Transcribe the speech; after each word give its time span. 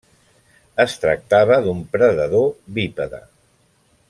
Es 0.83 0.95
tractava 1.03 1.59
d'un 1.67 1.85
predador 1.97 2.51
bípede. 2.79 3.25